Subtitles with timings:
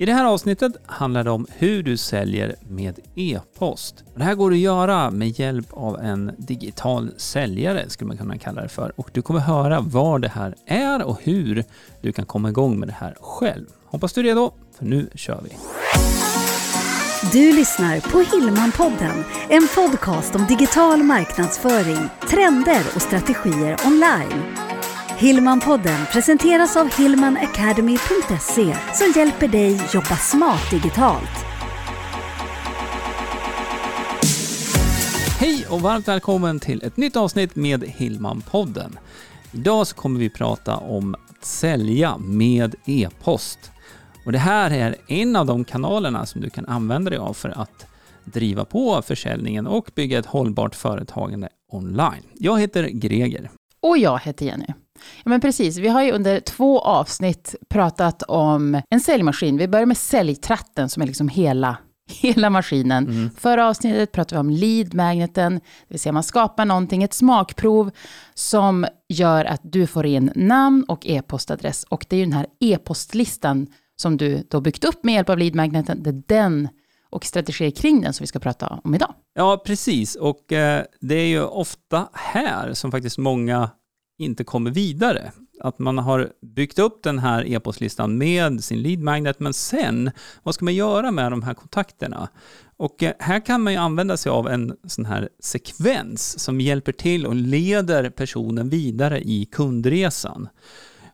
[0.00, 4.04] I det här avsnittet handlar det om hur du säljer med e-post.
[4.14, 8.62] Det här går att göra med hjälp av en digital säljare, skulle man kunna kalla
[8.62, 8.92] det för.
[8.96, 11.64] Och du kommer höra vad det här är och hur
[12.02, 13.66] du kan komma igång med det här själv.
[13.86, 15.56] Hoppas du är redo, för nu kör vi.
[17.32, 24.69] Du lyssnar på Hillmanpodden, en podcast om digital marknadsföring, trender och strategier online.
[25.20, 31.44] Hillmanpodden presenteras av hillmanacademy.se som hjälper dig jobba smart digitalt.
[35.38, 38.98] Hej och varmt välkommen till ett nytt avsnitt med Hillman-podden.
[39.52, 43.58] Idag så kommer vi prata om att sälja med e-post.
[44.26, 47.48] Och det här är en av de kanalerna som du kan använda dig av för
[47.60, 47.86] att
[48.24, 52.24] driva på försäljningen och bygga ett hållbart företagande online.
[52.34, 53.50] Jag heter Greger.
[53.80, 54.66] Och jag heter Jenny.
[55.24, 55.76] Ja, men precis.
[55.78, 59.56] Vi har ju under två avsnitt pratat om en säljmaskin.
[59.56, 61.76] Vi börjar med säljtratten som är liksom hela,
[62.20, 63.08] hela maskinen.
[63.08, 63.30] Mm.
[63.38, 67.90] Förra avsnittet pratade vi om lead-magneten, det vill säga man skapar någonting, ett smakprov
[68.34, 71.84] som gör att du får in namn och e-postadress.
[71.88, 75.38] Och det är ju den här e-postlistan som du då byggt upp med hjälp av
[75.38, 76.02] lead-magneten.
[76.02, 76.68] Det är den
[77.10, 79.14] och strategier kring den som vi ska prata om idag.
[79.34, 80.14] Ja, precis.
[80.14, 83.70] Och eh, det är ju ofta här som faktiskt många
[84.20, 85.32] inte kommer vidare.
[85.60, 90.10] Att man har byggt upp den här e-postlistan med sin lead magnet, men sen,
[90.42, 92.28] vad ska man göra med de här kontakterna?
[92.76, 96.92] Och eh, här kan man ju använda sig av en sån här sekvens som hjälper
[96.92, 100.48] till och leder personen vidare i kundresan.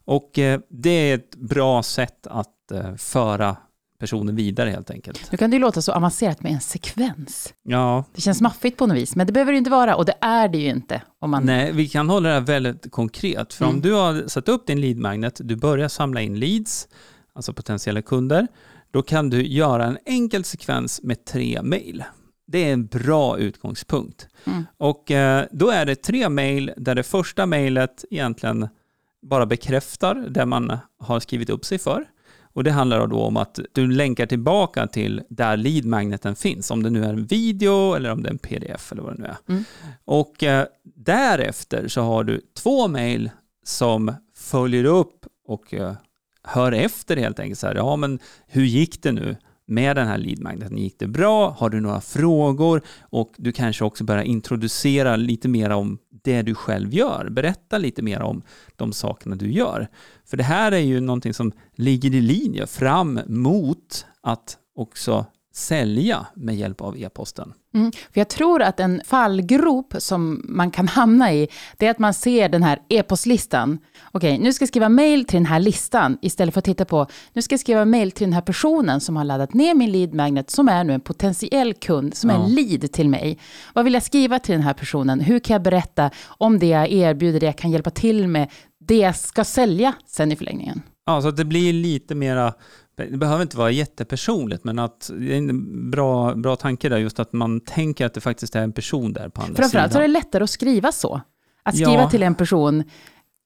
[0.04, 3.56] Och eh, det är ett bra sätt att eh, föra
[3.98, 5.33] personen vidare helt enkelt.
[5.33, 7.55] Nu kan det ju låta så avancerat med en sekvens.
[7.62, 8.05] Ja.
[8.14, 10.48] Det känns maffigt på något vis, men det behöver det inte vara och det är
[10.48, 11.03] det ju inte.
[11.20, 11.44] Om man...
[11.44, 13.55] Nej, vi kan hålla det här väldigt konkret.
[13.55, 13.77] För mm.
[13.77, 16.88] om du har satt upp din lead magnet, du börjar samla in leads,
[17.34, 18.47] alltså potentiella kunder,
[18.91, 22.05] då kan du göra en enkel sekvens med tre mejl.
[22.47, 24.28] Det är en bra utgångspunkt.
[24.44, 24.64] Mm.
[24.77, 28.69] Och eh, då är det tre mejl där det första mejlet egentligen
[29.22, 32.04] bara bekräftar det man har skrivit upp sig för.
[32.56, 36.91] Och det handlar då om att du länkar tillbaka till där lead-magneten finns, om det
[36.91, 39.37] nu är en video eller om det är en pdf eller vad det nu är.
[39.49, 39.65] Mm.
[40.05, 43.31] Och eh, därefter så har du två mejl
[43.65, 45.93] som följer upp och eh,
[46.43, 47.59] hör efter helt enkelt.
[47.59, 49.37] Så här, ja, men hur gick det nu?
[49.66, 50.78] Med den här lead-magneten.
[50.78, 51.50] Gick det bra?
[51.50, 52.82] Har du några frågor?
[53.00, 57.28] Och du kanske också börjar introducera lite mer om det du själv gör.
[57.31, 58.43] Berätta lite mer om
[58.76, 59.88] de sakerna du gör.
[60.25, 65.26] För det här är ju någonting som ligger i linje fram mot att också
[65.56, 67.53] sälja med hjälp av e-posten.
[67.75, 71.99] Mm, för jag tror att en fallgrop som man kan hamna i, det är att
[71.99, 73.78] man ser den här e-postlistan.
[74.12, 77.06] Okej, nu ska jag skriva mail till den här listan, istället för att titta på,
[77.33, 80.15] nu ska jag skriva mail till den här personen som har laddat ner min lead
[80.15, 82.37] magnet, som är nu en potentiell kund, som ja.
[82.37, 83.38] är en lead till mig.
[83.75, 85.21] Vad vill jag skriva till den här personen?
[85.21, 88.97] Hur kan jag berätta om det jag erbjuder, det jag kan hjälpa till med, det
[88.97, 90.83] jag ska sälja sen i förlängningen?
[91.06, 92.55] Ja, så att det blir lite mera
[92.96, 97.20] det behöver inte vara jättepersonligt, men att det är en bra, bra tanke där, just
[97.20, 99.70] att man tänker att det faktiskt är en person där på andra Framförallt sidan.
[99.70, 101.20] Framförallt så är det lättare att skriva så.
[101.62, 102.10] Att skriva ja.
[102.10, 102.84] till en person.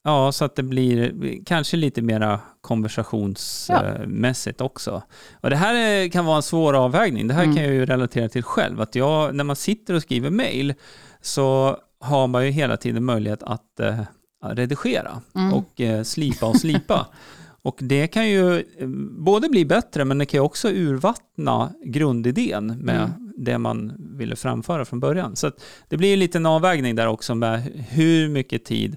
[0.05, 4.67] Ja, så att det blir kanske lite mera konversationsmässigt ja.
[4.67, 5.03] också.
[5.41, 7.29] Och det här kan vara en svår avvägning.
[7.29, 7.57] Det här mm.
[7.57, 8.81] kan jag ju relatera till själv.
[8.81, 10.75] Att jag, när man sitter och skriver mail
[11.21, 14.01] så har man ju hela tiden möjlighet att eh,
[14.45, 15.53] redigera mm.
[15.53, 17.07] och eh, slipa och slipa.
[17.63, 18.89] Och det kan ju eh,
[19.19, 23.33] både bli bättre, men det kan ju också urvattna grundidén med mm.
[23.37, 25.37] det man ville framföra från början.
[25.37, 25.51] Så
[25.89, 28.97] det blir en liten avvägning där också med hur mycket tid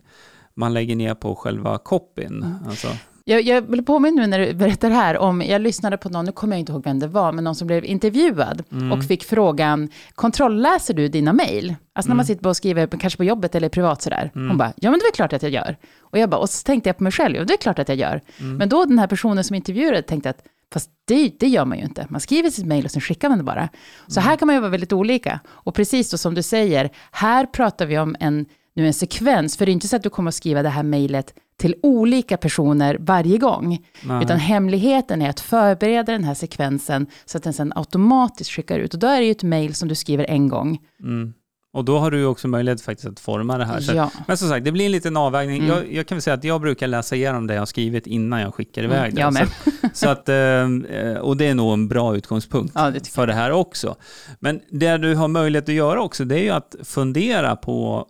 [0.54, 2.44] man lägger ner på själva copyn.
[2.44, 2.54] Mm.
[2.68, 2.88] Alltså.
[3.26, 6.26] Jag, jag vill påminna nu när du berättar det här om, jag lyssnade på någon,
[6.26, 8.92] nu kommer jag inte ihåg vem det var, men någon som blev intervjuad mm.
[8.92, 11.76] och fick frågan, kontrollläser du dina mejl?
[11.94, 12.36] Alltså när man mm.
[12.36, 14.32] sitter och skriver, kanske på jobbet eller privat sådär.
[14.36, 14.48] Mm.
[14.48, 15.78] Hon bara, ja men det är klart att jag gör.
[16.00, 17.90] Och jag bara, och så tänkte jag på mig själv, ja det är klart att
[17.90, 18.22] jag gör.
[18.40, 18.58] Mm.
[18.58, 21.84] Men då den här personen som intervjuade tänkte att, fast det, det gör man ju
[21.84, 22.08] inte.
[22.10, 23.70] Man skriver sitt mejl och sen skickar man det bara.
[24.08, 25.40] Så här kan man ju vara väldigt olika.
[25.48, 28.46] Och precis då som du säger, här pratar vi om en,
[28.76, 30.84] nu en sekvens, för det är inte så att du kommer att skriva det här
[30.84, 33.86] mejlet till olika personer varje gång.
[34.04, 34.24] Nej.
[34.24, 38.94] Utan hemligheten är att förbereda den här sekvensen så att den sen automatiskt skickar ut.
[38.94, 40.80] Och då är det ju ett mejl som du skriver en gång.
[41.00, 41.34] Mm.
[41.74, 43.80] Och då har du också möjlighet faktiskt att forma det här.
[43.80, 44.12] Så, ja.
[44.28, 45.58] Men som sagt, det blir en liten avvägning.
[45.58, 45.70] Mm.
[45.70, 48.42] Jag, jag, kan väl säga att jag brukar läsa igenom det jag har skrivit innan
[48.42, 49.22] jag skickar iväg mm, det.
[49.22, 49.48] Jag med.
[49.82, 53.34] Så, så att, eh, och det är nog en bra utgångspunkt ja, det för det
[53.34, 53.96] här också.
[54.40, 58.08] Men det du har möjlighet att göra också, det är ju att fundera på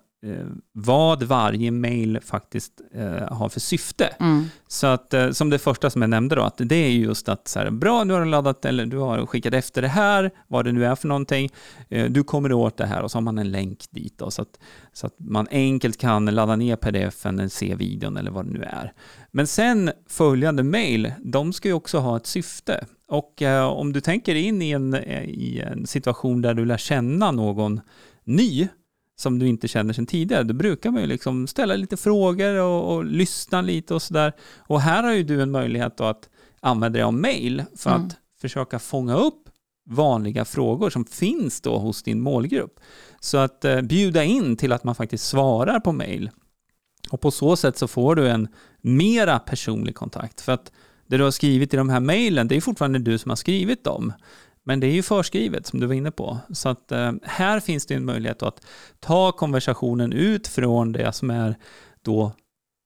[0.72, 4.06] vad varje mail faktiskt eh, har för syfte.
[4.20, 4.46] Mm.
[4.68, 7.48] Så att, eh, som det första som jag nämnde då, att det är just att
[7.48, 10.66] så här, bra, nu har du laddat eller du har skickat efter det här, vad
[10.66, 11.50] det nu är för någonting,
[11.90, 14.42] eh, du kommer åt det här och så har man en länk dit då, så
[14.42, 14.60] att,
[14.94, 18.64] så att man enkelt kan ladda ner pdf-en eller se videon eller vad det nu
[18.64, 18.94] är.
[19.32, 22.86] Men sen följande mail, de ska ju också ha ett syfte.
[23.08, 26.78] Och eh, om du tänker in i en, eh, i en situation där du lär
[26.78, 27.82] känna någon
[28.24, 28.68] ny,
[29.16, 32.96] som du inte känner sedan tidigare, då brukar man ju liksom ställa lite frågor och,
[32.96, 34.34] och lyssna lite och sådär.
[34.58, 36.30] Och här har ju du en möjlighet att
[36.60, 38.08] använda dig av mail för Mm.
[38.08, 39.50] att försöka fånga upp
[39.90, 42.80] vanliga frågor som finns då hos din målgrupp.
[43.20, 46.30] Så att eh, bjuda in till att man faktiskt svarar på mail.
[47.10, 48.48] Och på så sätt så får du en
[48.82, 50.42] mera personlig kontakt.
[50.42, 50.72] För att
[51.08, 53.84] det du har skrivit i de här mejlen, det är fortfarande du som har skrivit
[53.84, 54.14] dem.
[54.66, 56.38] Men det är ju förskrivet som du var inne på.
[56.54, 58.66] Så att eh, här finns det en möjlighet att
[59.00, 61.56] ta konversationen ut från det som är
[62.02, 62.32] då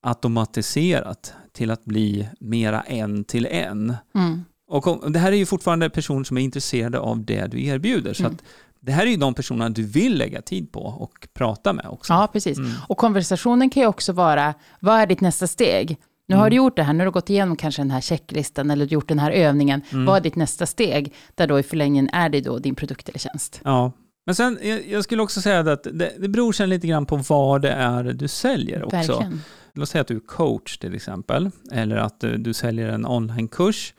[0.04, 3.96] automatiserat till att bli mera en till en.
[4.16, 4.46] Mm.
[4.70, 8.14] Och det här är ju fortfarande personer som är intresserade av det du erbjuder.
[8.14, 8.38] Så Mm.
[8.80, 12.14] det här är ju de personerna du vill lägga tid på och prata med också.
[12.14, 12.58] Ja, precis.
[12.58, 12.72] Mm.
[12.88, 15.98] Och konversationen kan ju också vara, vad är ditt nästa steg?
[16.30, 16.50] Nu har Mm.
[16.50, 19.08] du gjort det här, nu har du gått igenom kanske den här checklistan eller gjort
[19.08, 19.82] den här övningen.
[19.92, 20.06] Mm.
[20.06, 21.14] Vad är ditt nästa steg?
[21.36, 23.62] Där då i förlängningen är det då din produkt eller tjänst.
[23.64, 23.92] Ja,
[24.26, 27.62] men sen jag, skulle också säga att det, det beror sen lite grann på vad
[27.62, 28.98] det är du säljer också.
[28.98, 29.42] Verkligen.
[29.74, 33.94] Låt säga att du är coach till exempel, eller att du, du säljer en onlinekurs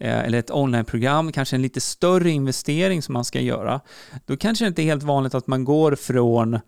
[0.00, 3.80] eh, eller ett onlineprogram, kanske en lite större investering som man ska göra.
[4.26, 6.58] Då kanske det inte är helt vanligt att man går från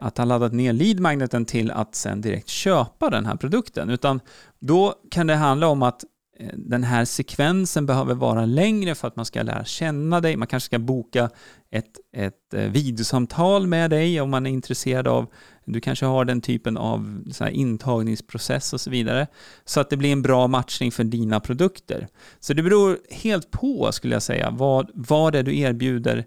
[0.00, 4.20] att ha laddat ner lead-magneten till att sen direkt köpa den här produkten, utan
[4.58, 6.04] då kan det handla om att
[6.38, 10.36] eh, den här sekvensen behöver vara längre för att man ska lära känna dig.
[10.36, 11.30] Man kanske ska boka
[11.70, 15.26] ett, ett eh, videosamtal med dig om man är intresserad av,
[15.64, 19.26] du kanske har den typen av så här intagningsprocess och så vidare,
[19.64, 22.08] så att det blir en bra matchning för dina produkter.
[22.40, 26.24] Så det beror helt på, skulle jag säga, vad, vad det är du erbjuder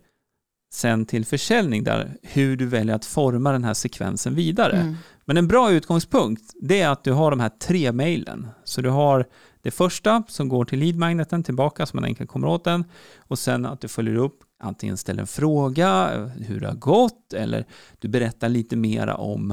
[0.73, 4.77] sen till försäljning där, hur du väljer att forma den här sekvensen vidare.
[4.77, 4.95] Mm.
[5.25, 8.47] Men en bra utgångspunkt, det är att du har de här tre mejlen.
[8.63, 9.25] Så du har
[9.61, 12.85] det första som går till lead-magneten tillbaka så man enkelt kommer åt den
[13.17, 17.65] och sen att du följer upp, antingen ställer en fråga, hur det har gått eller
[17.99, 19.51] du berättar lite mera om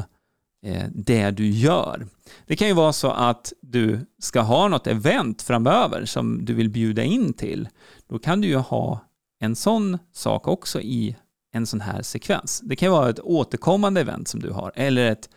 [0.67, 2.07] eh, det du gör.
[2.47, 6.71] Det kan ju vara så att du ska ha något event framöver som du vill
[6.71, 7.69] bjuda in till.
[8.09, 9.01] Då kan du ju ha
[9.41, 11.17] en sån sak också i
[11.53, 12.61] en sån här sekvens.
[12.65, 15.29] Det kan vara ett återkommande event som du har eller ett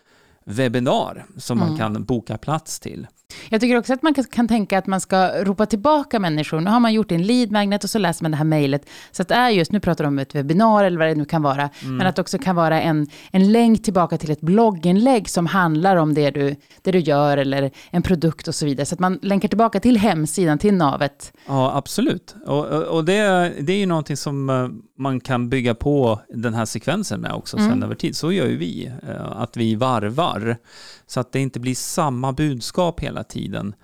[0.44, 1.78] webbinar som man Mm.
[1.78, 3.06] kan boka plats till.
[3.48, 6.60] Jag tycker också att man kan, tänka att man ska ropa tillbaka människor.
[6.60, 8.88] Nu har man gjort en lead magnet och så läser man det här mejlet.
[9.12, 11.24] Så att det är just, nu pratar de om ett webbinar eller vad det nu
[11.24, 11.70] kan vara.
[11.82, 11.96] Mm.
[11.96, 15.96] Men att det också kan vara en, en länk tillbaka till ett blogginlägg som handlar
[15.96, 18.86] om det du, det du gör eller en produkt och så vidare.
[18.86, 21.32] Så att man länkar tillbaka till hemsidan, till navet.
[21.46, 22.34] Ja, absolut.
[22.46, 24.68] Och, och det, det är ju någonting som eh,
[24.98, 27.82] man kan bygga på den här sekvensen med också sen Mm.
[27.82, 28.16] över tid.
[28.16, 30.56] Så gör ju vi, eh, att vi varvar.
[31.06, 33.74] Så att det inte blir samma budskap hela tiden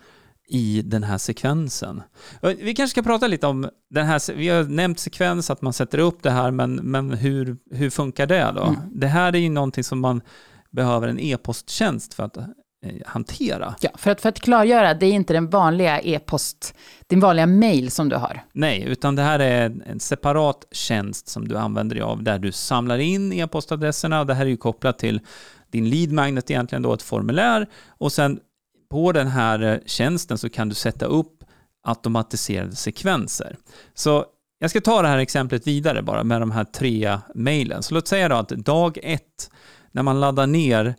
[0.48, 2.02] i den här sekvensen.
[2.40, 5.72] Och Vi kanske ska prata lite om den här, vi har nämnt sekvens, att man
[5.72, 8.62] sätter upp det här, men, men hur, hur funkar det då?
[8.62, 8.80] Mm.
[8.92, 10.20] Det här är ju någonting som man
[10.70, 12.44] behöver en e-posttjänst för att eh,
[13.06, 13.74] hantera.
[13.80, 16.74] Ja, för att, för att klargöra, det är inte den vanliga e-post,
[17.06, 18.44] din vanliga mail som du har.
[18.52, 22.52] Nej, utan det här är en- separat tjänst som du använder dig av där du
[22.52, 24.24] samlar in e-postadresserna.
[24.24, 25.20] Det här är ju kopplat till
[25.70, 28.40] din lead magnet egentligen då, ett formulär och sen
[28.90, 31.44] på den här eh, tjänsten så kan du sätta upp
[31.82, 33.56] automatiserade sekvenser.
[33.94, 34.24] Så
[34.58, 37.82] jag ska ta det här exemplet vidare bara med de här tre mejlen.
[37.82, 39.50] Så låt säga då att dag ett,
[39.92, 40.94] när man laddar ner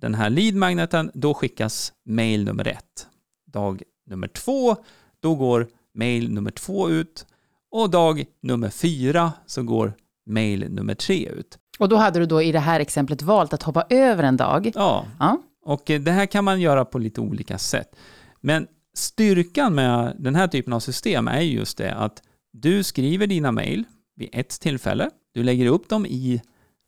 [0.00, 3.06] den här lead-magneten, då skickas mail nummer ett.
[3.52, 4.76] Dag nummer två,
[5.20, 7.26] då går mail nummer två ut
[7.70, 9.92] och dag nummer fyra så går
[10.26, 11.58] mail nummer tre ut.
[11.78, 14.72] Och då hade du då i det här exemplet valt att hoppa över en dag.
[14.74, 15.42] Ja, Ja.
[15.64, 17.96] och eh, det här kan man göra på lite olika sätt.
[18.40, 23.52] Men styrkan med den här typen av system är just det att du skriver dina
[23.52, 23.84] mejl
[24.16, 25.10] vid ett tillfälle.
[25.34, 26.42] Du lägger upp dem i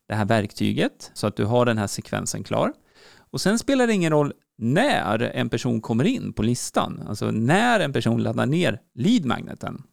[0.07, 2.73] det här verktyget så att du har den här sekvensen klar.
[3.31, 7.79] Och sen spelar det ingen roll när en person kommer in på listan, alltså när
[7.79, 9.83] en person laddar ner lead-magneten.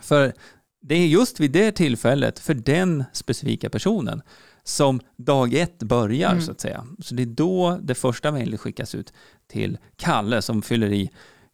[0.00, 0.32] För
[0.80, 4.22] det är just vid det tillfället för den specifika personen
[4.64, 6.42] som dag ett börjar Mm.
[6.42, 6.86] så att säga.
[6.98, 9.12] Så det är då det första mejlet skickas ut
[9.48, 11.10] till Kalle som fyller i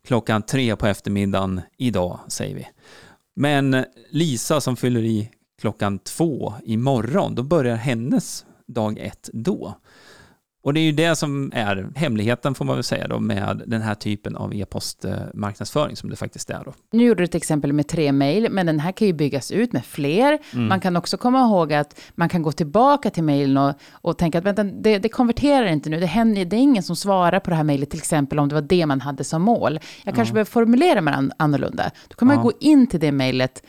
[0.06, 2.68] klockan tre på eftermiddagen idag, säger vi.
[3.37, 5.30] Men Lisa som fyller i
[5.61, 9.75] klockan två imorgon, då börjar hennes dag ett då.
[10.66, 13.82] Och det är ju det som är hemligheten får man väl säga då med den
[13.82, 16.75] här typen av e-postmarknadsföring som det faktiskt är då.
[16.92, 19.73] Nu gjorde du ett exempel med tre mejl, men den här kan ju byggas ut
[19.73, 20.38] med fler.
[20.52, 20.68] Mm.
[20.68, 24.38] Man kan också komma ihåg att man kan gå tillbaka till mejlen och, och tänka
[24.38, 27.50] att vänta, det, det, konverterar inte nu, det, händer, det är ingen som svarar på
[27.50, 29.80] det här mejlet, till exempel om det var det man hade som mål.
[30.04, 30.35] Jag kanske ja.
[30.35, 31.90] behöver formulera mig annorlunda.
[32.08, 32.42] Då kan man ja.
[32.42, 33.62] gå in till det mejlet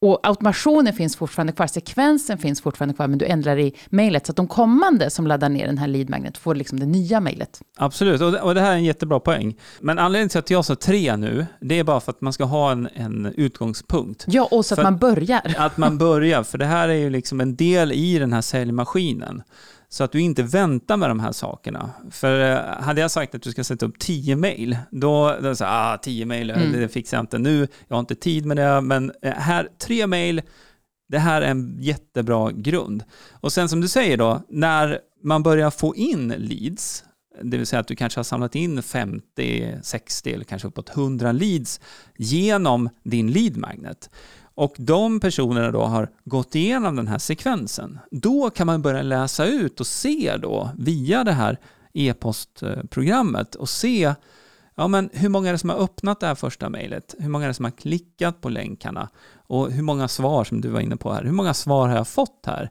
[0.00, 4.32] och automationen finns fortfarande kvar, sekvensen finns fortfarande kvar, men du ändrar i mejlet så
[4.32, 7.60] att de kommande som laddar ner den här lead magnet får liksom det nya mejlet.
[7.76, 9.56] Absolut, och det, och det, här är en jättebra poäng.
[9.80, 12.44] Men anledningen till att jag sa tre nu, det är bara för att man ska
[12.44, 14.24] ha en, en utgångspunkt.
[14.28, 15.54] Ja, och så att man börjar.
[15.58, 19.42] Att man börjar, för det här är ju liksom en del i den här säljmaskinen.
[19.90, 21.90] Så att du inte väntar med de här sakerna.
[22.10, 25.64] För eh, hade jag sagt att du ska sätta upp tio mejl, då, då så
[25.68, 26.72] ah, tio mejl, mm.
[26.72, 30.06] det fixar jag inte nu, jag har inte tid med det, men eh, här, tre
[30.06, 30.42] mejl,
[31.08, 33.04] det här är en jättebra grund.
[33.30, 37.04] Och sen som du säger då, när man börjar få in leads,
[37.42, 41.32] det vill säga att du kanske har samlat in 50, 60 eller kanske uppåt 100
[41.32, 41.80] leads
[42.16, 44.10] genom din lead magnet
[44.58, 49.46] och de personerna då har gått igenom den här sekvensen, då kan man börja läsa
[49.46, 51.58] ut och se då via det här
[51.92, 54.14] e-postprogrammet och se
[54.74, 57.14] ja, men hur många är det som har öppnat det här första mejlet?
[57.18, 59.08] Hur många är det som har klickat på länkarna?
[59.36, 61.24] Och hur många svar som du var inne på här?
[61.24, 62.70] Hur många svar har jag fått här?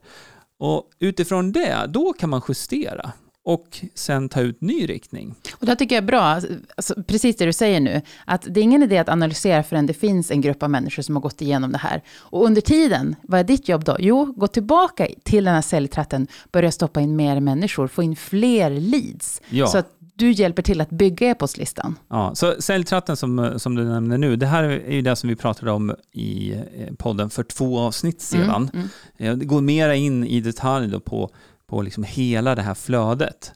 [0.57, 3.11] Och utifrån det, då kan man justera
[3.47, 5.35] och sen ta ut ny riktning.
[5.53, 6.41] Och det tycker jag är bra,
[6.75, 9.93] alltså, precis det du säger nu, att det är ingen idé att analysera förrän det
[9.93, 12.01] finns en grupp av människor som har gått igenom det här.
[12.17, 13.95] Och under tiden, vad är ditt jobb då?
[13.99, 18.69] Jo, gå tillbaka till den här säljtratten, börja stoppa in mer människor, få in fler
[18.69, 19.41] leads.
[19.49, 19.67] Ja.
[19.67, 21.95] Så att du hjälper till att bygga e-postlistan.
[22.09, 25.35] Ja, så säljtratten som, som du nämner nu, det här är ju det som vi
[25.35, 28.69] pratade om i eh, podden för två avsnitt mm, sedan.
[28.73, 29.39] Mm, mm.
[29.39, 31.29] Det går mera in i detalj på
[31.67, 33.53] på liksom hela det här flödet.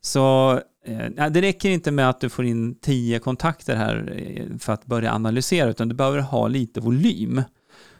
[0.00, 0.52] Så
[0.86, 4.86] eh, det räcker inte med att du får in tio kontakter här eh, för att
[4.86, 7.42] börja analysera, utan du behöver ha lite volym.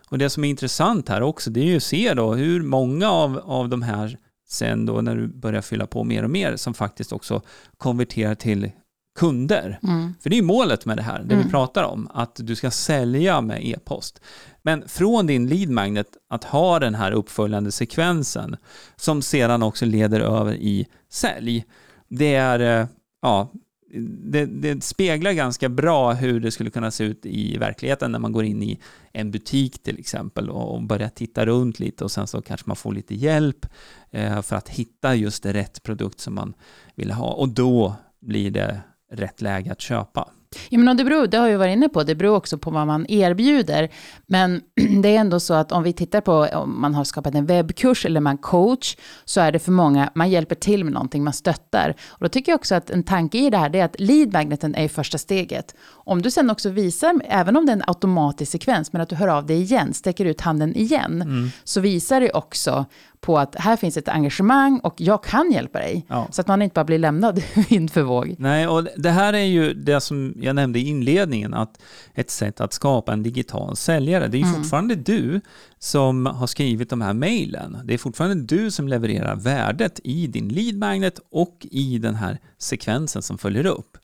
[0.09, 3.11] Och det som är intressant här också, det är ju att se då hur många
[3.11, 4.19] av, av de här
[4.49, 7.43] sen då när du börjar fylla på mer och mer som faktiskt också
[7.79, 8.71] konverterar till
[9.19, 9.79] kunder.
[9.83, 10.15] Mm.
[10.21, 11.47] För det är målet med det här, det mm.
[11.47, 14.21] vi pratar om, att du ska sälja med e-post.
[14.65, 18.57] Men från din lead magnet att ha den här uppföljande sekvensen
[18.97, 21.65] som sedan också leder över i sälj,
[22.09, 22.87] det är, eh,
[23.23, 23.53] ja,
[24.01, 28.33] det, det, speglar ganska bra hur det skulle kunna se ut i verkligheten när man
[28.33, 28.81] går in i
[29.13, 32.93] en butik till exempel och börjar titta runt lite och sen så kanske man får
[32.93, 33.67] lite hjälp
[34.11, 36.55] eh, för att hitta just rätt produkt som man
[36.95, 38.81] vill ha och då blir det
[39.13, 40.31] rätt läge att köpa.
[40.69, 42.87] Ja, men det, beror, det har jag varit inne på, det beror också på vad
[42.87, 43.89] man erbjuder.
[44.27, 44.61] Men
[45.03, 48.07] det är ändå så att om vi tittar på om man har skapat en webbkurs
[48.07, 51.95] eller man coach, så är det för många, man hjälper till med någonting, man stöttar.
[52.09, 54.33] Och då tycker jag också att en tanke i det här, det är att lead
[54.33, 55.75] magneten är första steget.
[55.91, 59.17] Om du sen också visar, även om det är en automatisk sekvens, men att du
[59.17, 61.51] hör av dig igen, sträcker ut handen igen, mm.
[61.65, 62.87] så visar det också
[63.25, 66.07] på att här finns ett engagemang och jag kan hjälpa dig.
[66.09, 66.29] Ja.
[66.31, 68.35] Så att man inte bara blir lämnad vind för våg.
[68.39, 71.83] Nej, och det här är ju det som jag nämnde i inledningen, att
[72.15, 74.29] ett sätt att skapa en digital säljare.
[74.29, 74.61] Det är ju mm.
[74.61, 75.41] fortfarande du
[75.79, 77.79] som har skrivit de här mejlen.
[77.85, 82.39] Det är fortfarande du som levererar värdet i din lead magnet och i den här
[82.59, 83.99] sekvensen som följer upp.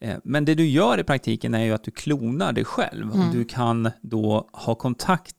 [0.00, 3.20] Eh, men det du gör i praktiken är ju att du klonar dig själv mm.
[3.20, 5.36] och du kan då ha kontakt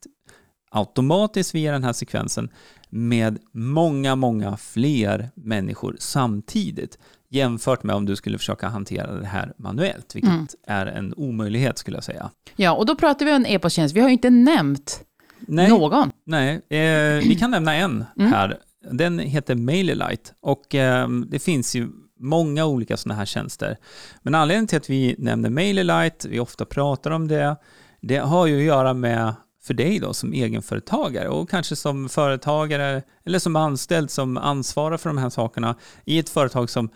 [0.69, 2.49] automatiskt via den här sekvensen
[2.89, 6.97] med många, många fler människor samtidigt
[7.29, 10.47] jämfört med om du skulle försöka hantera det här manuellt, vilket mm.
[10.67, 12.29] är en omöjlighet skulle jag säga.
[12.55, 13.95] Ja, och då pratar vi om en e-posttjänst.
[13.95, 15.03] Vi har ju inte nämnt
[15.39, 16.11] nej, någon.
[16.25, 18.31] Nej, eh, vi kan nämna en mm.
[18.33, 18.59] här.
[18.91, 23.77] Den heter MailerLite och eh, det finns ju många olika sådana här tjänster.
[24.21, 27.55] Men anledningen till att vi nämner MailerLite, vi ofta pratar om det,
[28.01, 29.33] det har ju att göra med
[29.69, 35.09] för dig då som egenföretagare och kanske som företagare eller som anställd som ansvarar för
[35.09, 36.89] de här sakerna i ett företag som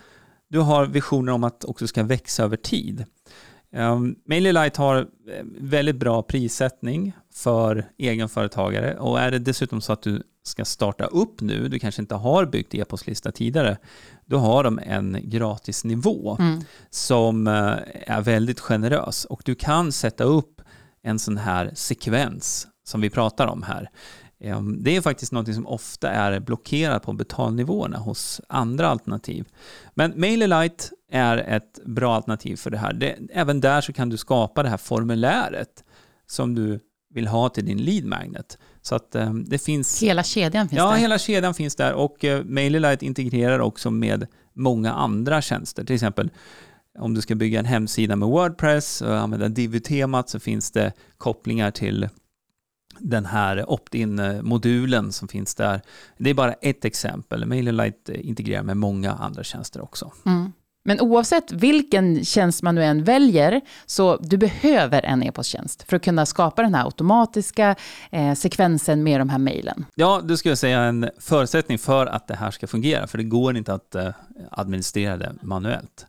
[0.50, 3.06] du har visioner om att också ska växa över tid.
[3.76, 5.06] Um, MailerLite har eh,
[5.60, 11.42] väldigt bra prissättning för egenföretagare och är det dessutom så att du ska starta upp
[11.42, 13.78] nu, du kanske inte har byggt e-postlista tidigare,
[14.26, 16.62] då har de en gratisnivå mm.
[16.90, 17.76] som eh,
[18.08, 20.62] är väldigt generös och du kan sätta upp
[21.04, 23.90] en sån här sekvens som vi pratar om här.
[24.44, 29.46] Ehm, det är faktiskt något som ofta är blockerat på betalnivåerna hos andra alternativ.
[29.94, 32.94] Men MailerLite är ett bra alternativ för det här.
[32.94, 35.84] Det, även där så kan du skapa det här formuläret
[36.28, 36.80] som du
[37.14, 38.58] vill ha till din lead magnet.
[38.82, 40.04] Så att um, det finns...
[40.04, 40.92] Hela kedjan finns ja, där?
[40.92, 45.84] Ja, hela kedjan finns där och uh, MailerLite integrerar också med många andra tjänster.
[45.84, 46.30] Till exempel
[47.00, 51.72] om du ska bygga en hemsida med Wordpress och använda Divi-temat så finns det kopplingar
[51.72, 52.10] till
[53.00, 55.82] den här opt-in-modulen som finns där.
[56.18, 57.46] Det är bara ett exempel.
[57.46, 60.12] MailerLite integrerar med många andra tjänster också.
[60.26, 60.52] Mm.
[60.86, 66.04] Men oavsett vilken tjänst man nu än väljer, så du behöver en e-posttjänst för att
[66.04, 67.76] kunna skapa den här automatiska
[68.12, 69.86] eh, sekvensen med de här mejlen.
[69.96, 73.18] Ja, det skulle jag säga är en förutsättning för att det här ska fungera, för
[73.18, 74.10] det går inte att eh,
[74.52, 76.06] administrera det manuellt.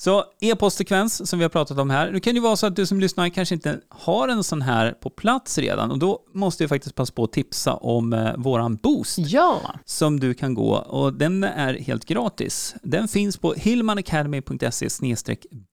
[0.00, 2.10] Så e-postsekvens som vi har pratat om här.
[2.10, 4.92] Nu kan det vara så att du som lyssnar kanske inte har en sån här
[4.92, 8.76] på plats redan och då måste jag faktiskt passa på att tipsa om eh, våran
[8.76, 9.18] Boost.
[9.18, 9.60] Ja!
[9.84, 12.74] Som du kan gå och den är helt gratis.
[12.82, 14.88] Den finns på hillmanacademy.se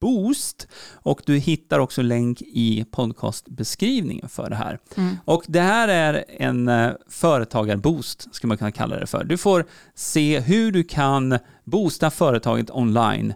[0.02, 4.80] boost och du hittar också länk i podcastbeskrivningen för det här.
[4.98, 5.18] Mm.
[5.26, 9.24] Och det här är en eh, företagarboost, skulle man kunna kalla det för.
[9.24, 9.66] Du får
[9.96, 13.34] se hur du kan boosta företaget online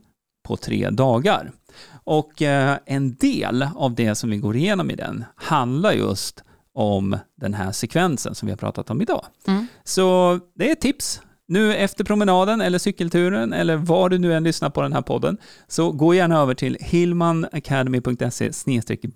[0.50, 1.52] på tre dagar.
[2.04, 7.18] Och eh, en del av det som vi går igenom i den handlar just om
[7.36, 9.26] den här sekvensen som vi har pratat om idag.
[9.48, 9.68] Mm.
[9.84, 11.22] Så det är ett tips.
[11.48, 15.38] Nu efter promenaden eller cykelturen eller var du nu än lyssnar på den här podden,
[15.68, 18.52] så gå gärna över till hillmanacademy.se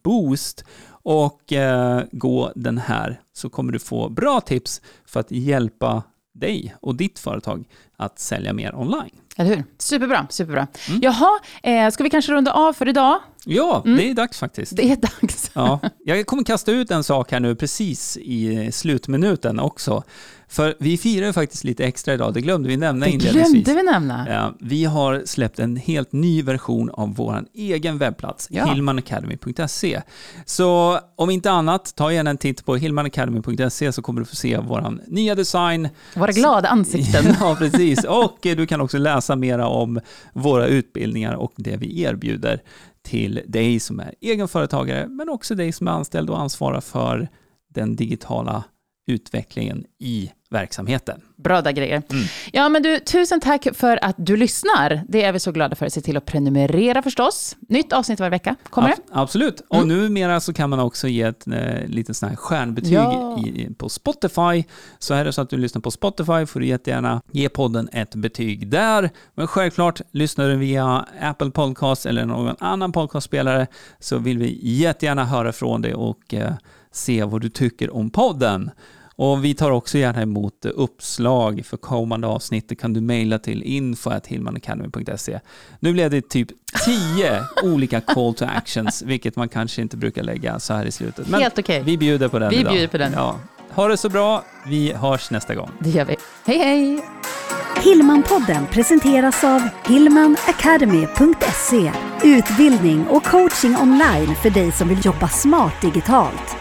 [0.03, 0.65] boost
[1.03, 6.75] och eh, gå den här så kommer du få bra tips för att hjälpa dig
[6.81, 7.65] och ditt företag
[7.97, 9.15] att sälja mer online.
[9.37, 9.63] Eller hur?
[9.77, 10.67] Superbra, superbra.
[10.89, 10.99] Mm.
[11.03, 13.19] Jaha, eh, ska vi kanske runda av för idag?
[13.45, 13.97] Ja, mm.
[13.97, 14.75] det är dags faktiskt.
[14.75, 15.51] Det är dags.
[15.53, 20.03] ja, jag kommer kasta ut en sak här nu precis i slutminuten också.
[20.53, 23.63] För vi firar ju faktiskt lite extra idag, det glömde vi nämna det inledningsvis.
[23.63, 24.27] glömde vi nämna.
[24.29, 28.65] Ja, vi har släppt en helt ny version av vår egen webbplats, ja.
[28.65, 30.01] hillmanacademy.se.
[30.45, 34.57] Så om inte annat, ta gärna en titt på hillmanacademy.se så kommer du få se
[34.57, 35.89] vår nya design.
[36.15, 37.35] Våra glada ansikten.
[37.39, 38.03] ja, precis.
[38.03, 39.99] Och du kan också läsa mera om
[40.33, 42.61] våra utbildningar och det vi erbjuder
[43.03, 47.29] till dig som är egenföretagare, men också dig som är anställd och ansvarar för
[47.69, 48.63] den digitala
[49.07, 51.21] utvecklingen i verksamheten.
[51.43, 52.01] Bra där grejer.
[52.09, 52.23] Mm.
[52.51, 55.01] Ja, men du, tusen tack för att du lyssnar.
[55.07, 55.89] Det är vi så glada för.
[55.89, 57.55] Se till att prenumerera förstås.
[57.69, 58.55] Nytt avsnitt varje vecka.
[58.69, 59.03] Kommer Ab det?
[59.11, 59.61] Absolut.
[59.71, 59.81] Mm.
[59.81, 63.39] Och numera så kan man också ge ett eh, litet sån här stjärnbetyg ja.
[63.45, 64.63] i, på Spotify.
[64.99, 68.15] Så är det så att du lyssnar på Spotify får du jättegärna ge podden ett
[68.15, 69.09] betyg där.
[69.35, 73.67] Men självklart, lyssnar du via Apple Podcast eller någon annan podcastspelare
[73.99, 76.53] så vill vi jättegärna höra från dig och eh,
[76.91, 78.71] se vad du tycker om podden.
[79.15, 82.69] Och vi tar också gärna emot uppslag för kommande avsnitt.
[82.69, 85.39] Det kan du mejla till info.hillmanacademy.se.
[85.79, 86.47] Nu blev det typ
[86.85, 91.27] tio olika call to actions, vilket man kanske inte brukar lägga så här i slutet.
[91.27, 91.81] Men Helt okej.
[91.81, 91.91] Okay.
[91.91, 92.73] Vi bjuder på den Vi idag.
[92.73, 93.13] bjuder på den.
[93.13, 93.39] Ja.
[93.69, 94.43] Ha det så bra.
[94.67, 95.69] Vi hörs nästa gång.
[95.79, 96.15] Det gör vi.
[96.45, 97.05] Hej, hej!
[97.83, 101.91] Hillmanpodden presenteras av hillmanacademy.se
[102.23, 106.55] Utbildning och coaching online för dig som vill jobba smart digitalt.